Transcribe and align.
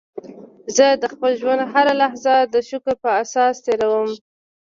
زه 0.75 0.85
د 1.01 1.03
خپل 1.13 1.31
ژوند 1.41 1.61
هره 1.73 1.93
لحظه 2.01 2.35
د 2.53 2.55
شکر 2.69 2.93
په 3.03 3.09
احساس 3.19 3.55
تېرووم. 3.65 4.11